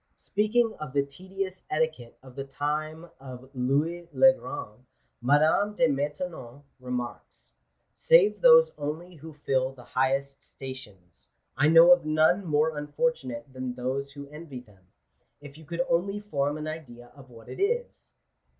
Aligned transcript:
Speaking 0.17 0.73
of 0.79 0.93
the 0.93 1.05
tedious 1.05 1.61
etiquette 1.69 2.17
of 2.23 2.35
the 2.35 2.43
time 2.43 3.11
of 3.19 3.51
Louis 3.53 4.07
le 4.13 4.33
Grand, 4.33 4.83
Madame 5.21 5.75
de 5.75 5.87
Maintenon 5.87 6.63
remarks," 6.79 7.53
Save 7.93 8.41
those 8.41 8.71
only 8.79 9.13
who 9.13 9.31
fill 9.31 9.73
the 9.73 9.83
highest 9.83 10.41
stations, 10.41 11.31
I 11.55 11.67
know 11.67 11.91
of 11.91 12.03
none 12.03 12.43
more 12.43 12.75
un 12.75 12.87
fortunate 12.87 13.53
than 13.53 13.75
those 13.75 14.11
who 14.13 14.27
envy 14.29 14.61
them. 14.61 14.87
If 15.39 15.55
you 15.55 15.65
could 15.65 15.85
only 15.87 16.19
form 16.19 16.57
an 16.57 16.65
idea 16.67 17.11
of 17.15 17.29
what 17.29 17.47
it 17.47 17.59
is 17.59 18.11